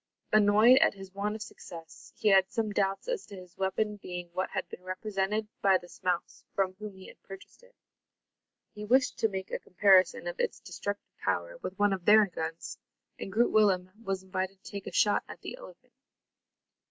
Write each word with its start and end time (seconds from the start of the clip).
Annoyed 0.33 0.79
at 0.79 0.95
his 0.95 1.11
want 1.13 1.35
of 1.35 1.43
success, 1.43 2.11
he 2.15 2.29
had 2.29 2.49
some 2.49 2.71
doubts 2.71 3.07
as 3.07 3.23
to 3.27 3.35
his 3.35 3.55
weapon 3.55 3.97
being 3.97 4.29
what 4.33 4.49
had 4.49 4.67
been 4.67 4.81
represented 4.81 5.47
by 5.61 5.77
the 5.77 5.87
smouse 5.87 6.43
from 6.55 6.73
whom 6.79 6.95
he 6.95 7.05
had 7.07 7.21
purchased 7.21 7.61
it. 7.61 7.75
He 8.73 8.83
wished 8.83 9.19
to 9.19 9.27
make 9.29 9.51
a 9.51 9.59
comparison 9.59 10.25
of 10.25 10.39
its 10.39 10.59
destructive 10.59 11.15
power 11.19 11.57
with 11.61 11.77
one 11.77 11.93
of 11.93 12.05
their 12.05 12.25
guns, 12.25 12.79
and 13.19 13.31
Groot 13.31 13.51
Willem 13.51 13.91
was 14.03 14.23
invited 14.23 14.63
to 14.63 14.71
take 14.71 14.87
a 14.87 14.91
shot 14.91 15.23
at 15.27 15.39
the 15.41 15.55
elephant. 15.55 15.93